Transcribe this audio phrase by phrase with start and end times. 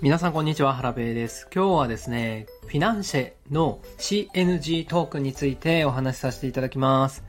[0.00, 1.48] 皆さんこんにちは、原部です。
[1.52, 7.24] 今日はですね、フィナンシェの CNG トークンについてお話しさせていただきます。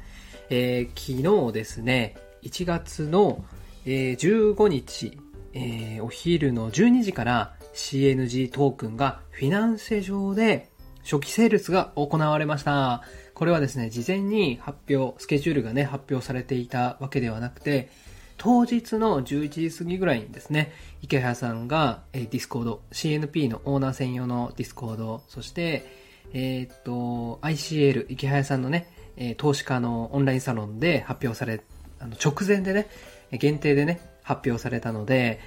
[0.51, 3.43] えー、昨日ですね、1月の、
[3.87, 5.17] えー、15日、
[5.53, 10.69] えー、お昼の12時から CNG トークンがフィナンシェ上で
[11.01, 13.01] 初期セールスが行われました。
[13.33, 17.89] これはですね、事前に発表、スケジュールがね、発表されていたわけではなくて、
[18.39, 20.71] 当日の11時過ぎぐらいにですね、
[21.01, 25.85] イケハヤさんが、 Discord、CNP のオーナー専用の Discord、そして、
[26.33, 28.87] えー、っと、ICL、イケハヤさんのね、
[29.37, 31.61] 投資家のオンラインサロンで発表され、
[31.99, 32.87] あの直前でね、
[33.33, 35.41] 限定でね、発表されたので、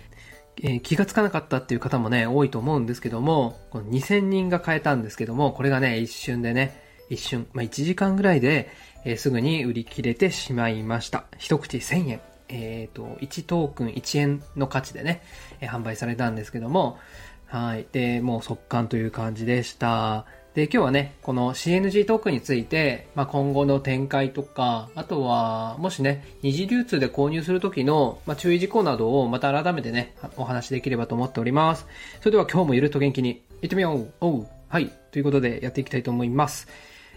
[0.63, 8.69] え、気がつかなかったっていう方もね、多いと思うんですけども、この2000人が買えたんですけども、これがね、一瞬でね、一瞬、まあ、1時間ぐらいで、
[9.07, 11.25] え、すぐに売り切れてしまいました。
[11.39, 12.32] 一口1000円。
[12.53, 15.23] えっ、ー、と、1トークン1円の価値でね、
[15.61, 16.99] えー、販売されたんですけども、
[17.47, 17.87] はい。
[17.93, 20.27] で、もう速乾という感じでした。
[20.55, 31.87] で、今日はね、この CNG トークンについて、まあ、今後の展開とか、あとは、もしね、二次流通で購入するときの、まあ、注意事項などをまた改めてね、お話しできればと思っております。
[32.21, 34.91] それでは今日もゆるっと元気に行ってみようおうはい。
[35.11, 36.69] ということでやっていきたいと思います。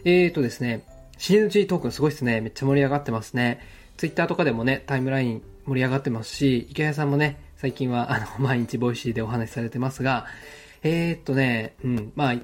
[0.05, 0.85] えーとですね、
[1.17, 2.41] CNG トークンすごいですね。
[2.41, 3.59] めっちゃ盛り上がってますね。
[3.97, 10.25] Twitter とかでもね、タイムライン盛り上がってますし、イケハヤさんもね、最近はあの、 毎日 Voicy でお話しされてますが、
[10.83, 12.35] えー、っとね、うん、まあ、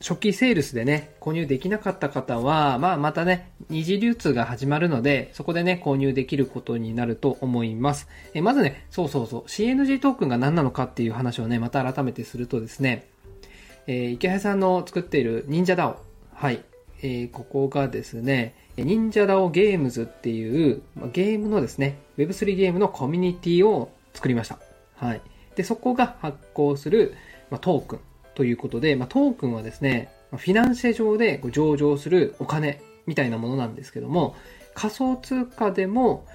[0.00, 8.06] 初期セールスでね、購入できなかった方は、まあまたね、二次流通が始まるので、そこでね、購入できることになると思います。
[8.34, 13.06] えまずね、そうそうそう、CNG トークンが何なのかっていう話をね、また改めてするとですね、
[13.86, 15.96] えー、池谷さんの作っている忍者 DAO。
[16.34, 16.62] はい。
[17.06, 24.58] えー、ここがですね、忍者 DAO ゲームズっていう、まゲームのですね、Web3 ゲームのコミュニティを作りました。
[24.96, 25.20] はい。
[25.54, 27.14] で、そこが発行する、
[27.48, 28.00] まトークン
[28.34, 34.34] ということで、まトークンはですね、フィナンシェ上で上場するお金みたいなものなんですけども、
[34.74, 36.26] 仮想通貨でも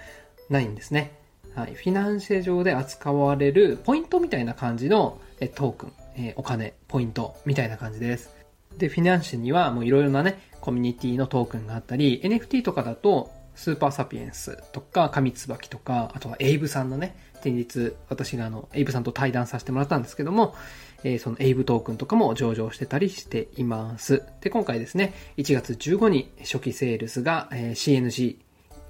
[0.49, 1.11] ないんですね。
[1.53, 1.73] はい。
[1.73, 5.19] フィナンシェ上で扱われるポイントみたいな感じの
[5.53, 8.33] トークン、えお金、ポイントみたいな感じです。
[8.77, 20.55] で、フィナンシェにはもういろいろなね、コミュニティのトークンがあったり、NFT とかだと、スーパーサピエンスとか、神椿とか、あとはエイブさんのね、先日私があの、エイブさんと対談させてもらったんですけども、
[21.03, 24.23] えー、そのエイブトークンとかも上場してたりしています。
[24.41, 28.37] で、今回ですね、1月15に初期セールスが、えー、CNG、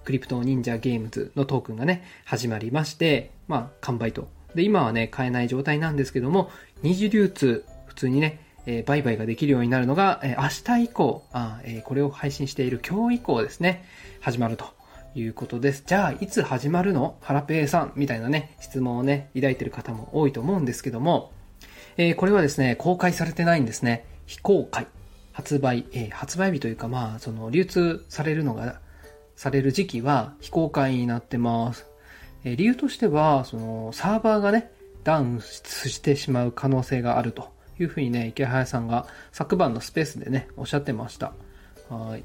[0.04, 4.28] クリプト忍者ゲームズのトークンがね、始まりまして、まあ、完売と。
[4.56, 6.50] で、今はね、買えない状態なんですけども、
[6.82, 13.86] 二次流通、普通にね、えー、売買ができるようになるのが、えー、明日以降あ、えー、これを配信している今日以降ですね、
[14.20, 14.66] 始まると
[15.16, 15.84] いうことです。
[15.86, 17.18] じゃあ、いつ始まるの？
[17.22, 21.32] ハラペーさんみたいなね、質問をね、抱いてる方も多いと思うんですけども、
[21.98, 24.06] えー、これはですね、公開されてないんですね。
[24.26, 24.88] 非公開。
[25.34, 28.80] 発売、えー、発売日というか、まあ、その、流通されるのが、
[29.36, 31.86] される時期は非公開になってます。
[32.44, 34.72] えー、理由としては、その、サーバーがね、
[35.04, 37.50] ダウンしてしまう可能性があると。
[37.84, 41.34] いうふうにね、池早さんが昨晩のスペースでね、おっしゃってました。
[41.90, 42.24] はい。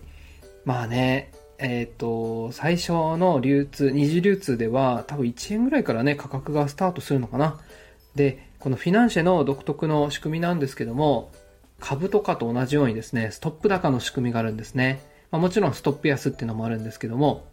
[0.64, 7.58] まあね、えっ、ー、と、最初の流通、二次流通では多分1円ぐらいからね、価格がスタートするのかな。
[8.14, 11.30] で、このフィナンシェの独特の仕組みなんですけども、
[11.80, 15.00] 株とかと同じようにですね、ストップ高の仕組みがあるんですね。
[15.30, 17.46] まあ、もちろんストップ安っていうのもあるんですけども、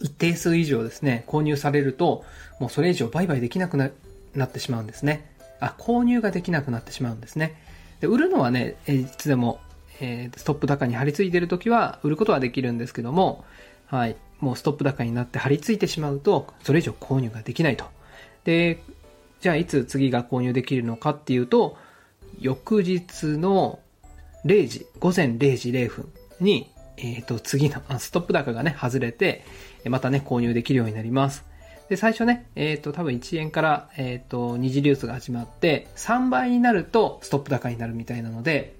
[0.00, 2.24] 一定数以上ですね、購入されると、
[2.58, 5.29] もうそれ以上売買できなくなってしまうんですね。
[5.60, 7.54] あ、購入ができなくなってしまうんですね。
[8.00, 9.60] で、売るのはね、いつでも、
[10.00, 13.44] えー、ストップ高に張り付いてるときは売ることはできるんですけども、
[13.86, 17.84] はい、もうストップ高になって張り付いてしまうと、それ以上購入ができないと。
[18.44, 18.82] で、
[19.40, 21.76] じゃあいつ次が購入できるのかっていうと、
[22.38, 23.80] 翌日の
[24.44, 29.44] 0時、午前0時0分に、えっ、ー、と、次の、ストップ高がね、外れて、
[29.86, 31.44] またね、購入できるようになります。
[31.90, 38.76] で、最初ね、えっ、ー、と、多分1円から、えっ、ー、と、二次流通が始まって、3倍になるとストップ高になるみたいなので、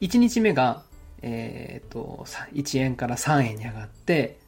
[0.00, 0.82] 1日目が、
[1.22, 4.40] えっ、ー、と、1円から3円に上がって、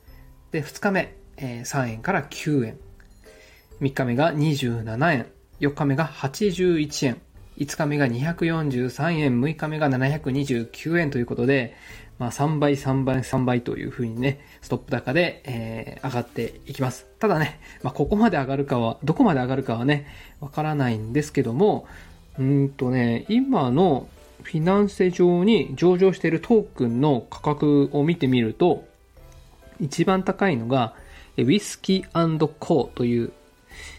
[0.50, 2.79] で、2日目、えー、3円から9円。
[3.81, 5.26] 3日目が27円。
[5.61, 7.20] 4日目が81円。
[7.58, 9.40] 5日目が243円。
[9.40, 11.76] 6日目が729円ということで、
[12.19, 17.06] まあ、3倍、3倍、3倍というふうにね、ストップ高で、えー、上がっていきます。
[17.19, 20.06] ただね、まあ、ここまで上がるかは、どこまで上がるかはね、
[20.40, 21.87] わからないんですけども、
[22.38, 24.08] うんとね、今の
[24.43, 28.87] フィナンセ上に上場しているトークンの価格を見てみると、
[29.81, 30.94] 一番高いのが、
[31.37, 33.32] ウィスキーコーという、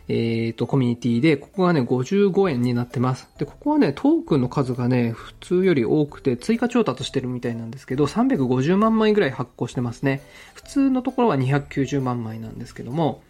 [0.08, 3.28] えっ、ー、と、コミュニティで、ここがね、55円になってます。
[3.38, 10.22] で、ここはね、トークンの数がね、普通より多くて、追加調達してるみたいなんですけど、350万枚ぐらい発行してますね。
[10.54, 13.22] 普通のところは290万枚なんですけども、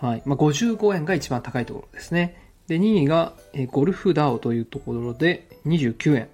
[0.00, 0.22] はい。
[0.24, 2.50] まあ、55円が一番高いところですね。
[2.68, 6.28] で、2位が、えゴルフダオというところで29円。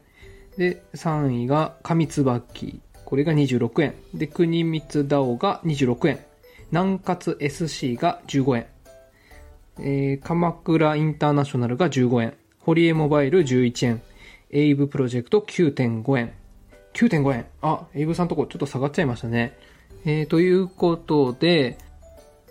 [0.58, 2.80] で、3位が上椿。
[3.04, 3.94] これが26円。
[4.12, 6.18] で、国光ダオが26円。
[6.70, 8.66] 南葛 SC が15円。
[9.78, 12.34] えー、鎌倉インターナショナルが15円。
[12.60, 14.02] 堀江モバイル11円。
[14.50, 16.32] エイブプロジェクト9.5円。
[16.94, 17.46] 9.5円。
[17.60, 19.58] あ、エイブさんとこちょっと下がっちゃいましたね。
[20.04, 21.78] えー、ということで、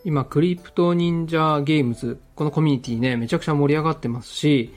[0.05, 4.73] 今、クリプト忍者ゲームズ、このコミュニティね、めちゃくちゃ盛り上がってますし、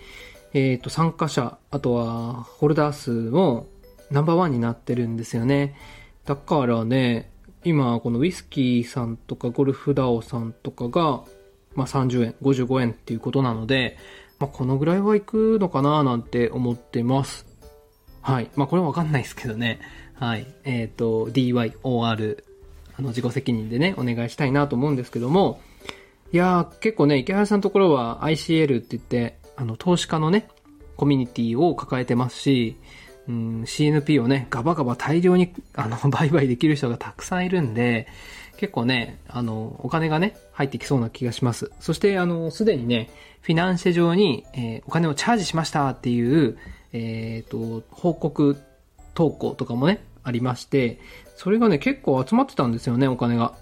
[0.54, 3.66] えっ、ー、と、参加者、あとは、ホルダー数も
[4.10, 5.76] ナンバーワンになってるんですよね。
[6.24, 7.30] だからね、
[7.64, 11.24] 今、このウィスキーさんとかゴルフダオさんとかが、
[11.76, 13.96] まあ、30円、55円っていうことなので、
[14.38, 17.46] まあ、このぐらいはいくのかななんて思ってます。
[18.20, 18.50] はい。
[18.56, 19.78] まあ、これはわかんないですけどね。
[20.14, 20.46] はい。
[20.64, 22.42] えっ、ー、と、DYOR、
[22.98, 25.60] あの、自己責任でね、お願いしたいなと思うんですけども、
[26.32, 30.48] いやー、結構ね、池原さんのところは ICL って言って、あの、投資家のね、
[30.96, 32.76] コミュニティを抱えてますし、
[33.28, 38.06] うん、CNP をね、ガバガバ大量に、あの、 売買できる人がたくさんいるんで、
[38.56, 41.70] 結構ね、あの、お金がね、入ってきそうな気がします。
[41.80, 43.10] そして、あの、すでにね、
[43.42, 46.58] フィナンシェ上に、えー、お金をチャージしましたっていう、
[46.92, 48.56] えっ、ー、と、報告
[49.14, 50.98] 投稿とかもね、ありまして、
[51.36, 53.54] それがね、結構集まってたんですよね、お金が。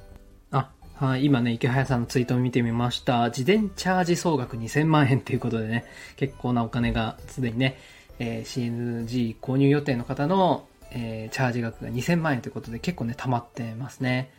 [0.50, 3.26] あ、はい、今ね、池早さんのツイートを見てみました。
[3.26, 5.85] 自伝チャージ総額2000万円ということでね、
[6.17, 7.79] 結構なお金がすでにね、
[8.19, 14.31] えー、CNG 購入予定の方の、えー、チャージ額が2000万円ということで結構ね、溜まってますね。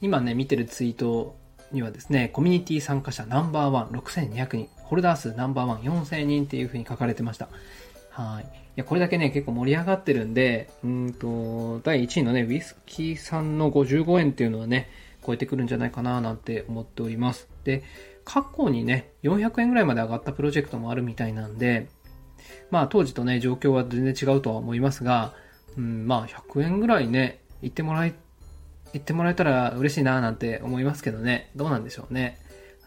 [0.00, 1.36] 今ね、見てるツイート
[1.72, 7.48] にはですね、コミュニティ参加者ナンバーワン6200人、ホルダー数ナンバーワン4000人っていう風に書かれてました。
[8.10, 8.44] はい。
[8.44, 14.88] いや、これだけね、結構盛り上がってるんで、うんと、第1位のね、ウィスキーさんの55円っていうのはね、
[15.24, 17.48] 超えてくるんじゃないかななんて思っております。
[17.64, 17.82] で、
[18.24, 21.88] 過去にね、400円ぐらいまで上がったプロジェクトもあるみたいなんで、
[22.70, 25.34] まあ当時とね、状況は全然違うとは思いますが、
[25.76, 28.14] うん、まあ100円ぐらいね、言ってもらい、
[28.92, 32.38] 言ってもらえたら嬉しいななんて思いますけどね、どうなんでしょうね。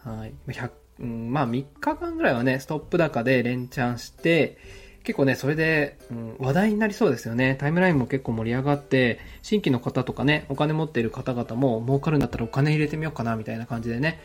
[0.02, 0.34] はい。
[0.48, 0.70] 100
[1.00, 4.58] うん、まあ3日間ぐらいはね、ストップ高で連チャンして、
[5.02, 7.56] 結構ね、それで、うん、話題になりそうですよね。
[7.56, 14.20] タイムラインも結構盛り上がって、新規の方とかね、お金持っている方々も儲かるんだったらお金入れてみようかな、みたいな感じでね、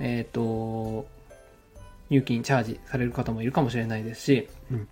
[0.00, 1.06] えっ、ー、と、
[2.10, 4.88] 入金チャージされる方もいるかもしれないですし、うん、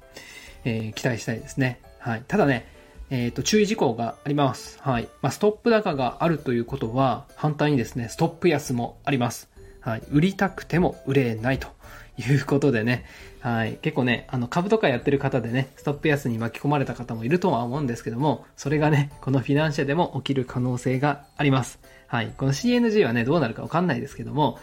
[0.64, 1.80] えー、期待したいですね。
[1.98, 2.22] はい。
[2.28, 2.68] ただね、
[3.12, 4.78] えっ、ー、と、注意事項があります。
[4.80, 5.06] はい。
[5.20, 9.50] まあ、ストップ高があるということは、反対にですね、ストップ安もあります。
[9.80, 10.02] はい。
[10.10, 11.68] 売りたくても売れないと
[12.16, 13.04] いうことでね、
[13.40, 13.74] はい。
[13.82, 21.80] 結構ね、あの、株とかやってる方でね、ストップ安に巻き込まれた方もいるとは思うんですけども、それがね、このフィナンシェでも起きる可能性があります。
[22.06, 22.32] はい。
[22.34, 24.58] この CNG はね、どうなるかわかんないですけども、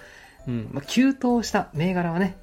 [0.47, 2.35] うん、まあ、急騰した銘柄はね、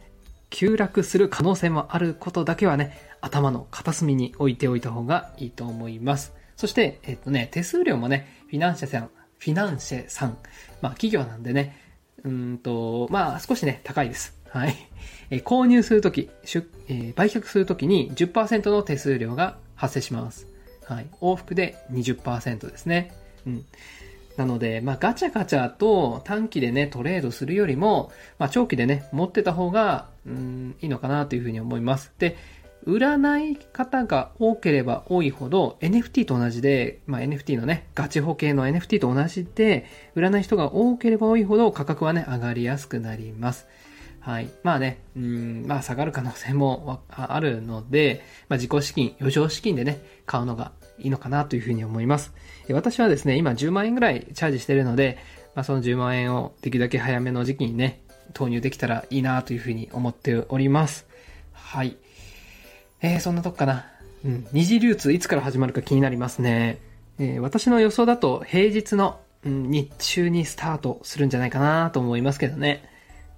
[0.50, 6.32] 急落する可能性もあることだけはね、頭の片隅に置いておいた方がいいと思います。
[6.56, 10.38] そして、えっとね、手数料もね、フィナンシェさん、フィナンシェさん、
[10.80, 11.76] まあ企業なんでね、
[12.23, 14.38] うんと、まあ少しね、高いです。
[14.49, 14.76] はい。
[15.30, 20.47] え、購入するとき、えー、売却するときに10%の手数料が発生します。
[20.85, 21.06] はい。
[21.21, 23.12] 往復で20%ですね。
[23.45, 23.64] うん。
[24.37, 32.12] なので、まあ、ガチャガチャと短期でね、トレードするよりも、まあ、長期でね、持ってた方が、うん、いいのかなというふうに思います。
[32.18, 32.37] で、
[32.87, 43.66] 売らない方が多ければ多いほど NFT と同じで、まあ、NFT のね、ガチ保険の NFT と同じで、売らない人が多ければ多いほど価格はね、上がりやすくなります。
[44.21, 44.50] はい。
[44.62, 52.33] まあね、うん、まあ下がる可能性もあるので、まあ自己資金、余剰資金でね、買うのがいいのかなというふうに思います。
[52.71, 55.19] 私はですね、今10万円ぐらいチャージしてるので、
[55.55, 58.02] まあその10万円をできるだけ早めの時期にね、
[58.33, 61.07] 投入できたらいいなというふうに思っております。
[61.52, 61.97] はい。
[63.03, 63.87] えー、そんなとこかな。
[64.25, 64.47] うん。
[64.53, 66.79] 二次流通いつから始まるか気になりますね。
[67.19, 72.88] えー、私の予想だと平日の、うん、日中にスタートするんじゃないかなと思いますけどね。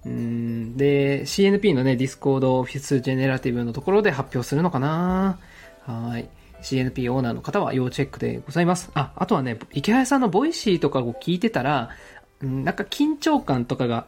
[0.05, 5.39] うんで、CNP のね、 Discordオフィスジェネラティブのところで発表するのかな
[5.85, 6.29] はい。
[6.61, 8.91] CNP オーナーの方は要チェックでございます。
[8.93, 11.89] あ、あとはね、イケハヤさんの Voicy とかを聞いてたら、
[12.41, 14.05] うんなんか緊張感とかが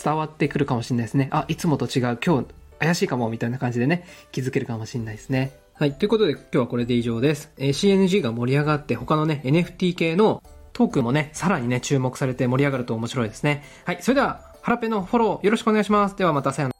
[0.00, 1.28] 伝わってくるかもしれないですね。
[1.32, 2.46] あ、いつもと違う、今日
[2.78, 5.52] 怪しいかも、みたいな感じでね、気づけるかもしれないですね。
[5.74, 5.92] はい。
[5.92, 7.52] ということで、今日はこれで以上です。
[7.58, 10.42] えー、CNG が盛り上がって、他のね、NFT 系の
[10.72, 13.64] トークもね、さらにね、注目されて盛り上がると面白いですね。
[13.84, 13.98] はい。
[14.00, 16.16] それでは、ハラペのフォローよろしくお願いします。
[16.16, 16.75] ではまたさよなら。